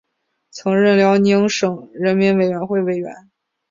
[0.49, 3.29] 曾任辽宁省人民委员会委员。